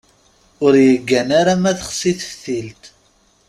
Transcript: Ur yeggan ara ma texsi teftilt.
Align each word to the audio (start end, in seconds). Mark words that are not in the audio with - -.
Ur 0.65 0.73
yeggan 0.87 1.29
ara 1.39 1.53
ma 1.61 1.71
texsi 1.79 2.11
teftilt. 2.19 2.83